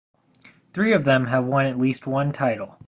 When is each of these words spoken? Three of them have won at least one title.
Three 0.73 0.93
of 0.93 1.03
them 1.03 1.27
have 1.27 1.45
won 1.45 1.67
at 1.67 1.77
least 1.77 2.07
one 2.07 2.31
title. 2.33 2.79